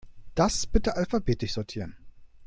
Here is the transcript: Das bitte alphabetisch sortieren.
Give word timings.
Das 0.33 0.65
bitte 0.65 0.95
alphabetisch 0.97 1.53
sortieren. 1.53 1.95